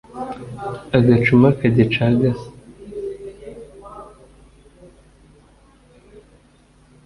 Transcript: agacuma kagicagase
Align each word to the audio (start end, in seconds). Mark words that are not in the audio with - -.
agacuma 0.97 1.47
kagicagase 1.59 2.47